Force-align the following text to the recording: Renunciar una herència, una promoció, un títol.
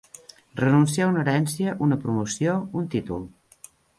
Renunciar 0.61 1.09
una 1.09 1.19
herència, 1.25 1.75
una 1.87 1.99
promoció, 2.05 2.57
un 2.83 2.91
títol. 2.97 3.31